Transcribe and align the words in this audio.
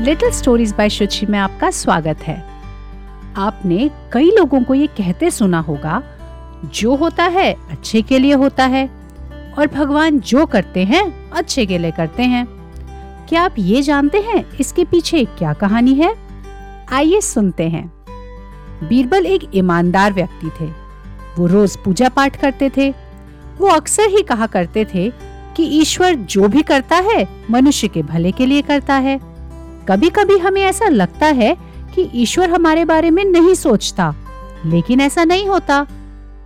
Little 0.00 0.30
stories 0.30 0.72
bye 0.72 0.88
शुचि 0.88 1.26
में 1.26 1.38
आपका 1.38 1.70
स्वागत 1.70 2.18
है। 2.18 2.44
आपने 3.36 3.90
कई 4.12 4.30
लोगों 4.30 4.62
को 4.62 4.74
ये 4.74 4.86
कहते 4.86 5.30
सुना 5.30 5.60
होगा, 5.60 6.02
जो 6.74 6.96
होता 6.96 7.24
है, 7.24 7.56
अच्छे 7.70 8.02
के 8.02 8.18
लिए 8.18 8.32
होता 8.32 8.66
है 8.66 8.90
और 9.58 9.66
भगवान 9.66 10.20
जो 10.20 10.46
करते 10.46 10.84
हैं, 10.84 11.30
अच्छे 11.30 11.66
के 11.66 11.78
लिए 11.78 11.90
करते 11.90 12.22
हैं। 12.22 12.46
क्या 13.28 13.42
आप 13.42 13.54
ये 13.58 13.82
जानते 13.82 14.18
हैं 14.18 14.44
इसके 14.60 14.84
पीछे 14.84 15.24
क्या 15.24 15.52
कहानी 15.52 15.94
है? 15.94 16.14
आइए 16.92 17.20
सुनते 17.20 17.68
हैं। 17.68 17.92
बीरबल 18.88 19.26
एक 19.26 19.50
ईमानदार 19.54 20.12
व्यक्ति 20.12 20.50
थे। 20.60 20.70
वो 21.38 21.46
रोज 21.46 21.76
पूजा 21.76 22.08
पाठ 22.08 22.36
करते 22.36 22.70
थे। 22.76 22.90
वो 23.58 23.66
अक्सर 23.66 24.08
ही 24.08 24.22
कहा 24.22 24.46
करते 24.46 24.84
थे 24.84 25.12
कि 25.56 25.62
ईश्वर 25.62 26.14
जो 26.14 26.48
भी 26.48 26.62
करता 26.62 26.96
है, 26.96 27.28
मनुष्य 27.50 27.88
के 27.88 28.02
भले 28.02 28.32
के 28.32 28.46
लिए 28.46 28.62
करता 28.62 28.94
है। 28.94 29.37
कभी 29.88 30.08
कभी 30.10 30.36
हमें 30.38 30.62
ऐसा 30.62 30.88
लगता 30.88 31.26
है 31.26 31.56
कि 31.94 32.08
ईश्वर 32.14 32.50
हमारे 32.50 32.84
बारे 32.84 33.10
में 33.10 33.24
नहीं 33.24 33.54
सोचता, 33.54 34.14
लेकिन 34.66 35.00
ऐसा 35.00 35.24
नहीं 35.24 35.46
होता। 35.48 35.86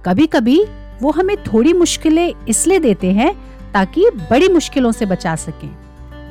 कभी 0.04 0.26
कभी 0.26 0.64
वो 1.02 1.10
हमें 1.10 1.36
थोड़ी 1.44 1.72
मुश्किलें 1.72 2.32
इसलिए 2.48 2.78
देते 2.78 3.12
हैं 3.12 3.32
ताकि 3.72 4.04
बड़ी 4.30 4.48
मुश्किलों 4.48 4.92
से 4.92 5.06
बचा 5.06 5.34
सकें। 5.36 5.70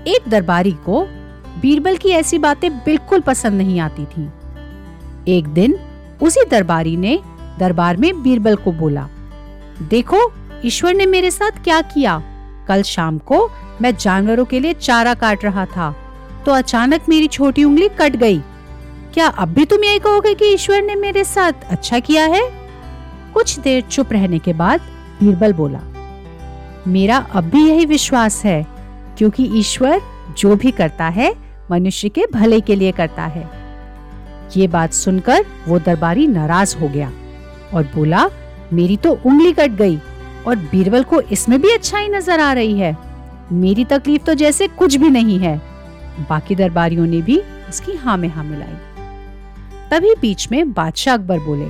एक 0.08 0.30
दरबारी 0.30 0.72
को 0.72 1.04
बीरबल 1.62 1.98
की 1.98 2.10
ऐसी 2.10 2.38
बातें 2.38 2.70
बिल्कुल 2.78 3.20
पसंद 3.20 3.54
नहीं 3.54 3.80
आती 3.80 4.06
थी। 4.06 4.30
एक 5.28 5.48
दिन 5.48 5.78
उसी 6.22 6.46
दरबारी 6.52 6.96
ने 6.98 7.20
दरबार 7.60 7.98
में 7.98 8.22
बीरबल 8.24 8.56
को 8.56 8.72
बोला, 8.72 9.08
देखो, 9.82 10.32
ईश्वर 10.66 10.94
ने 10.94 11.06
मेरे 11.06 11.32
साथ 11.32 11.64
क्या 11.64 11.82
किया? 11.82 12.22
कल 12.68 12.82
शाम 12.82 13.18
को 13.18 13.50
मैं 13.82 13.96
जानवरों 13.96 14.46
के 14.46 14.60
लिए 14.60 14.74
चारा 14.74 15.14
काट 15.14 15.44
रहा 15.44 15.66
था। 15.66 15.96
तो 16.46 16.52
अचानक 16.52 17.10
मेरी 17.10 17.28
छोटी 17.28 17.64
उंगली 17.64 17.88
कट 18.00 18.16
गई। 18.16 18.40
क्या 19.14 19.28
अब 19.28 19.54
भी 19.54 19.66
तुम 19.66 19.84
यही 19.84 20.00
कहोगे 20.00 20.34
कि 20.34 20.46
ईश्वर 20.46 20.82
ने 20.82 20.96
मेरे 20.96 21.24
साथ 21.24 21.64
अच्छा 21.70 22.00
किया 22.00 22.26
है? 22.26 22.42
कुछ 23.34 23.58
देर 23.60 23.82
चुप 23.82 24.12
रहने 24.14 24.40
के 24.40 24.54
बाद 24.54 24.82
बीरबल 25.20 25.54
बोला, 25.54 25.80
मेरा 26.88 27.18
अब 27.32 27.44
भी 27.44 27.68
यही 27.68 27.86
विश्वास 27.86 28.44
है, 28.46 28.66
क्योंकि 29.18 29.50
ईश्वर 29.60 30.02
जो 30.38 30.56
भी 30.56 30.72
करता 30.72 31.08
है, 31.10 31.34
मनुष्य 31.72 32.10
के 32.10 32.26
भले 32.34 32.60
के 32.62 32.76
लिए 32.76 32.92
करता 32.92 33.26
है। 33.26 33.50
ये 34.58 34.68
बात 34.68 34.94
सुनकर 34.94 35.46
वो 35.68 35.80
दरबारी 35.80 36.28
नाराज़ 36.28 36.78
हो 36.78 36.88
गया 36.88 37.12
और 37.74 37.84
बोला, 37.96 38.30
मेरी 38.74 38.98
तो 38.98 39.12
उंगली 39.26 39.52
कट 39.54 39.72
गई 39.72 39.98
और 40.48 40.56
बीरबल 40.72 41.04
को 41.04 41.22
इसमें 41.22 41.62
भी 41.62 41.72
अच्छाई 41.72 42.08
नज़र 42.10 42.40
आ 42.40 42.52
रही 42.54 42.80
है। 42.80 42.96
मेरी 43.54 43.86
तकलीफ़ 43.86 44.24
तो 44.24 44.34
जैसे 44.34 44.68
कुछ 44.70 44.96
भी 44.96 45.10
नहीं 45.10 45.38
है। 45.40 45.60
बाकी 46.20 46.56
दरबारियों 46.56 47.06
ने 47.08 47.22
भी 47.22 47.38
उसकी 47.70 47.96
हाँ 47.96 48.18
में 48.18 48.28
हाँ 48.30 48.44
मिलाई। 48.44 48.76
तभी 49.92 50.14
बीच 50.22 50.48
में 50.52 50.72
बादशाह 50.74 51.14
अकबर 51.14 51.40
बोले, 51.40 51.66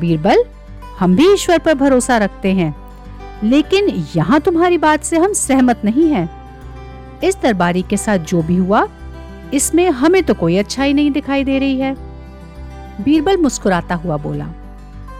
बीरबल, 0.00 0.44
हम 0.98 1.16
भी 1.16 1.32
ईश्वर 1.32 1.58
पर 1.58 1.74
भरोसा 1.74 2.16
रखते 2.18 2.52
हैं, 2.52 2.74
लेकिन 3.44 3.88
यहाँ 4.16 4.40
तुम्हारी 4.40 4.78
बात 4.78 5.04
से 5.04 5.18
हम 5.18 5.32
सहमत 5.34 5.84
नहीं 5.84 6.08
हैं। 6.10 6.28
इस 7.24 7.36
दरबारी 7.42 7.82
के 7.82 7.96
साथ 7.96 8.18
जो 8.20 8.42
भी 8.42 8.56
हुआ, 8.56 8.86
इसमें 9.54 9.88
हमें 9.90 10.22
तो 10.22 10.34
कोई 10.34 10.56
अच्छाई 10.56 10.92
नहीं 10.92 11.10
दिखाई 11.10 11.44
दे 11.44 11.58
रही 11.58 11.78
है। 11.80 11.94
बीरबल 13.00 13.36
मुस्कुराता 13.36 13.94
हुआ 13.94 14.16
बोला, 14.16 14.46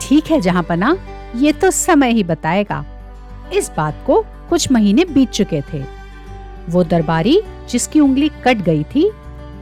ठीक 0.01 0.31
है 0.31 0.41
जहाँ 0.41 0.63
पना 0.63 0.97
ये 1.37 1.53
तो 1.53 1.71
समय 1.71 2.13
ही 2.13 2.25
बताएगा। 2.25 2.85
इस 3.53 3.71
बात 3.77 4.03
को 4.07 4.25
कुछ 4.49 4.71
महीने 4.73 5.05
बीत 5.05 5.31
चुके 5.31 5.61
थे। 5.63 5.83
वो 6.69 6.85
दरबारी 6.85 7.41
जिसकी 7.71 8.01
उंगली 8.01 8.29
कट 8.45 8.57
गई 8.57 8.85
थी, 8.85 9.11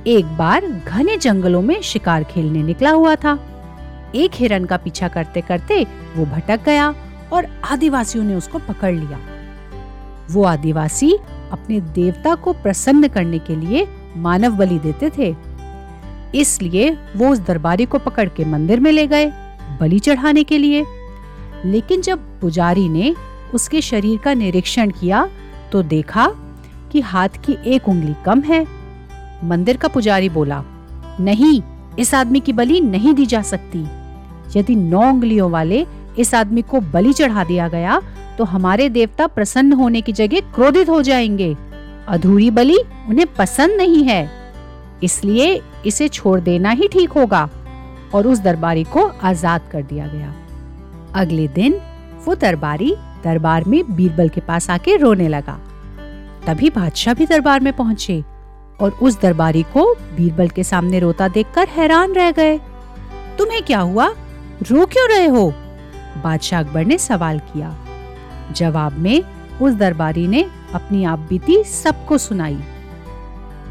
एक 0.06 0.36
बार 0.36 0.66
घने 0.66 1.16
जंगलों 1.16 1.62
में 1.62 1.80
शिकार 1.82 2.24
खेलने 2.24 2.62
निकला 2.62 2.90
हुआ 2.90 3.14
था। 3.14 3.38
एक 4.14 4.30
हिरन 4.34 4.64
का 4.64 4.76
पीछा 4.76 5.08
करते 5.08 5.40
करते 5.40 5.82
वो 6.16 6.24
भटक 6.26 6.64
गया 6.64 6.94
और 7.32 7.46
आदिवासियों 7.64 8.24
ने 8.24 8.34
उसको 8.34 8.58
पकड़ 8.58 8.94
लिया। 8.94 9.18
वो 10.30 10.44
आदिवासी 10.44 11.12
अपने 11.52 11.80
देवता 11.80 12.34
को 12.34 12.52
प्रसन्न 12.52 13.08
करने 13.08 13.38
के 13.38 13.56
लिए 13.56 13.86
मानव 14.16 14.56
बलि 14.56 14.78
देते 14.78 15.10
थे। 15.18 15.34
इसलिए 16.34 16.90
वो 17.16 17.28
उस 17.28 17.38
दरबारी 17.38 17.84
को 17.86 17.98
पकड़ 17.98 18.28
के 18.28 18.44
मंदिर 18.44 18.80
में 18.80 18.90
ले 18.92 19.06
गए, 19.06 19.26
बलि 19.80 19.98
चढ़ाने 19.98 20.44
के 20.44 20.58
लिए। 20.58 20.84
लेकिन 21.64 22.00
जब 22.00 22.18
पुजारी 22.40 22.88
ने 22.88 23.14
उसके 23.54 23.80
शरीर 23.80 24.18
का 24.18 24.34
निरीक्षण 24.34 24.90
किया 24.90 25.28
तो 25.72 25.82
देखा 25.82 26.26
कि 26.94 27.00
हाथ 27.02 27.28
की 27.44 27.56
एक 27.66 27.88
उंगली 27.88 28.14
कम 28.24 28.40
है। 28.42 28.64
मंदिर 29.44 29.76
का 29.76 29.88
पुजारी 29.88 30.28
बोला, 30.28 30.62
नहीं, 31.20 31.62
इस 31.98 32.14
आदमी 32.14 32.40
की 32.40 32.52
बलि 32.52 32.80
नहीं 32.82 33.14
दी 33.14 33.26
जा 33.26 33.40
सकती। 33.42 33.80
यदि 34.56 34.74
नौ 34.76 35.00
उंगलियों 35.02 35.50
वाले 35.50 35.86
इस 36.18 36.34
आदमी 36.34 36.62
को 36.62 36.80
बलि 36.92 37.12
चढ़ा 37.12 37.44
दिया 37.44 37.68
गया 37.68 38.00
तो 38.38 38.44
हमारे 38.44 38.88
देवता 38.90 39.26
प्रसन्न 39.28 39.72
होने 39.72 40.00
की 40.00 40.12
जगह 40.12 40.40
क्रोधित 40.54 40.88
हो 40.88 41.00
जाएँगे। 41.02 41.56
अधूरी 42.08 42.50
बलि 42.52 42.78
उन्हें 43.08 43.26
पसंद 43.34 43.76
नहीं 43.76 44.02
है, 44.04 44.30
इसलिए 45.02 45.60
इसे 45.86 46.08
छोड़ 46.10 46.38
देना 46.40 46.70
ही 46.70 46.88
ठीक 46.88 47.12
होगा। 47.12 47.48
और 48.14 48.26
उस 48.26 48.38
दरबारी 48.40 48.84
को 48.86 49.06
आज़ाद 49.24 49.68
कर 49.72 49.82
दिया 49.82 50.06
गया। 50.06 50.32
अगले 51.14 51.48
दिन 51.50 51.80
वो 52.26 52.34
दरबारी 52.36 52.94
दरबार 53.24 53.64
में 53.64 53.94
बीरबल 53.96 54.28
के 54.28 54.40
पास 54.40 54.70
आके 54.70 54.96
रोने 54.96 55.28
लगा। 55.28 55.58
तभी 56.46 56.70
बादशाह 56.70 57.14
भी 57.14 57.26
दरबार 57.26 57.60
में 57.60 57.72
पहुँचे 57.72 58.24
और 58.80 58.90
उस 58.90 59.20
दरबारी 59.20 59.62
को 59.62 59.94
बीरबल 59.94 60.48
के 60.48 60.64
सामने 60.64 60.98
रोता 60.98 61.28
देखकर 61.28 61.68
हैरान 61.68 62.12
रह 62.12 62.30
गए। 62.30 62.58
तुम्हें 63.38 63.62
क्या 63.62 63.80
हुआ? 63.80 64.14
रो 64.62 64.86
क्यों 64.86 65.08
रहे 65.08 65.26
हो? 65.26 65.54
बादशाह 66.24 66.60
अकबर 66.60 66.84
ने 66.84 66.98
सवाल 66.98 67.38
किया। 67.38 67.76
जवाब 68.52 68.92
में 68.92 69.22
उस 69.62 69.74
दरबारी 69.74 70.28
ने 70.28 70.46
अपनी 70.74 71.04
आप 71.04 71.18
बीती 71.18 71.64
सबको 71.64 72.18
सुनाई। 72.18 72.60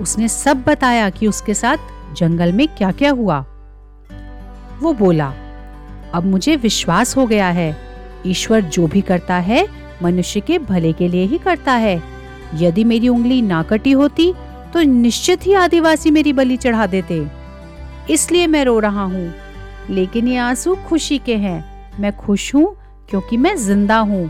उसने 0.01 0.27
सब 0.27 0.63
बताया 0.63 1.09
कि 1.09 1.27
उसके 1.27 1.53
साथ 1.53 1.77
जंगल 2.13 2.53
में 2.53 2.67
क्या 2.67 2.91
क्या 2.91 3.11
हुआ। 3.11 3.45
वो 4.79 4.93
बोला, 4.93 5.33
अब 6.13 6.25
मुझे 6.25 6.55
विश्वास 6.55 7.17
हो 7.17 7.25
गया 7.27 7.49
है। 7.49 7.77
ईश्वर 8.25 8.61
जो 8.61 8.87
भी 8.87 9.01
करता 9.01 9.35
है, 9.35 9.67
मनुष्य 10.03 10.39
के 10.39 10.59
भले 10.59 10.93
के 10.93 11.07
लिए 11.07 11.25
ही 11.25 11.37
करता 11.37 11.71
है। 11.71 12.12
यदि 12.53 12.83
मेरी 12.83 13.07
उंगली 13.07 13.41
ना 13.41 13.61
कटी 13.63 13.91
होती 13.91 14.33
तो 14.73 14.81
निश्चित 14.81 15.45
ही 15.45 15.53
आदिवासी 15.53 16.11
मेरी 16.11 16.33
बलि 16.33 16.57
चढ़ा 16.57 16.85
देते। 16.87 17.25
इसलिए 18.09 18.47
मैं 18.47 18.63
रो 18.65 18.79
रहा 18.79 19.03
हूँ। 19.03 19.33
लेकिन 19.89 20.27
ये 20.27 20.37
आँसू 20.37 20.75
खुशी 20.87 21.17
के 21.17 21.35
हैं। 21.35 21.63
मैं 21.99 22.15
खुश 22.17 22.53
हूँ 22.55 22.75
क्योंकि 23.09 23.37
मैं 23.37 23.55
ज़िंदा 23.57 23.97
हूँ। 23.97 24.29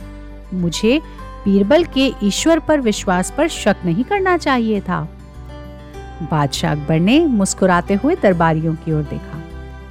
मुझे 0.54 1.00
बीरबल 1.46 1.84
के 1.84 2.12
ईश्वर 2.24 2.60
पर 2.60 2.80
विश्वास 2.80 3.34
पर 3.38 3.48
शक 3.48 3.76
नहीं 3.86 4.04
करना 4.04 4.38
चाहिए 4.38 4.82
था। 4.82 5.02
बादशाह 6.32 6.72
अकबर 6.72 7.00
ने 7.00 7.26
मुस्कुराते 7.26 7.94
हुए 7.94 8.16
दरबारियों 8.16 8.76
की 8.76 8.92
ओर 8.92 9.04
देखा, 9.04 9.42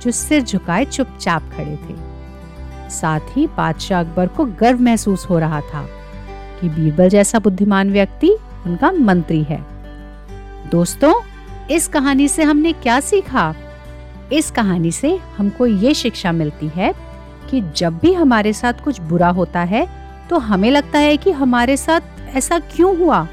जो 0.02 0.10
सिर 0.10 0.42
झुकाए 0.42 0.84
चुपचाप 0.84 1.50
खड़े 1.56 1.76
थे। 1.76 2.90
साथ 2.90 3.36
ही 3.36 3.46
बादशाह 3.46 4.00
अकबर 4.00 4.26
को 4.26 4.44
गर्व 4.60 4.80
महसूस 4.80 5.26
हो 5.30 5.38
रहा 5.38 5.60
था। 5.60 5.86
कि 6.62 6.68
बीरबल 6.68 7.08
जैसा 7.08 7.38
बुद्धिमान 7.38 7.90
व्यक्ति 7.92 8.30
उनका 8.66 8.92
मंत्री 8.92 9.42
है। 9.42 9.60
दोस्तों, 10.70 11.14
इस 11.70 11.88
कहानी 11.88 12.28
से 12.28 12.42
हमने 12.42 12.72
क्या 12.72 13.00
सीखा? 13.00 13.54
इस 14.32 14.50
कहानी 14.50 14.92
से 14.92 15.18
हमको 15.38 15.66
ये 15.66 15.94
शिक्षा 15.94 16.32
मिलती 16.32 16.68
है 16.68 16.92
कि 17.50 17.60
जब 17.76 17.98
भी 17.98 18.12
हमारे 18.12 18.52
साथ 18.52 18.72
कुछ 18.84 19.00
बुरा 19.00 19.28
होता 19.28 19.60
है 19.60 19.86
तो 20.30 20.38
हमें 20.38 20.70
लगता 20.70 20.98
है 20.98 21.16
कि 21.16 21.30
हमारे 21.30 21.76
साथ 21.76 22.00
ऐसा 22.34 22.58
क्यों 22.58 22.96
हुआ? 22.98 23.26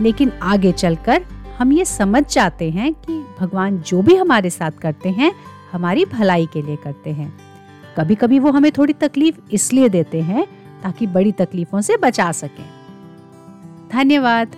लेकिन 0.00 0.32
आगे 0.42 0.72
चलकर 0.72 1.24
हम 1.58 1.72
ये 1.72 1.84
समझ 1.84 2.24
जाते 2.32 2.70
हैं 2.70 2.92
कि 2.94 3.24
भगवान 3.40 3.78
जो 3.78 4.02
भी 4.02 4.14
हमारे 4.16 4.50
साथ 4.50 4.70
करते 4.70 5.08
हैं, 5.08 5.32
हमारी 5.72 6.04
भलाई 6.04 6.46
के 6.52 6.62
लिए 6.62 6.76
करते 6.76 7.10
हैं। 7.10 7.32
कभी 7.96 8.14
कभी 8.14 8.38
वो 8.38 8.50
हमें 8.50 8.70
थोड़ी 8.72 8.92
तकलीफ़ 8.92 9.36
इसलिए 9.52 9.88
देते 9.88 10.20
हैं 10.20 10.46
ताकि 10.82 11.06
बड़ी 11.06 11.32
तकलीफों 11.32 11.80
से 11.80 11.96
बचा 11.96 12.32
सकें। 12.32 12.70
धन्यवाद। 13.92 14.56